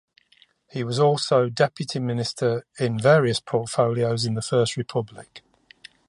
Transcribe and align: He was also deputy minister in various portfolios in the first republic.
He 0.67 0.83
was 0.83 0.97
also 0.99 1.47
deputy 1.47 1.99
minister 1.99 2.65
in 2.79 2.97
various 2.97 3.39
portfolios 3.39 4.25
in 4.25 4.33
the 4.33 4.41
first 4.41 4.75
republic. 4.75 5.43